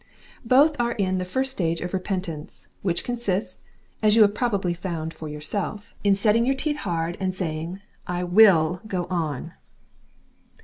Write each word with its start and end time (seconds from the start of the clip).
Both 0.43 0.77
are 0.79 0.93
in 0.93 1.19
the 1.19 1.25
first 1.25 1.51
stage 1.51 1.79
of 1.79 1.93
repentance, 1.93 2.65
which 2.81 3.03
consists, 3.03 3.61
as 4.01 4.15
you 4.15 4.23
have 4.23 4.33
probably 4.33 4.73
found 4.73 5.13
for 5.13 5.29
yourself, 5.29 5.93
in 6.03 6.15
setting 6.15 6.43
your 6.43 6.55
teeth 6.55 6.77
hard 6.77 7.17
and 7.19 7.35
saying' 7.35 7.81
"I 8.07 8.23
WILL 8.23 8.81
go 8.87 9.05
on." 9.11 9.53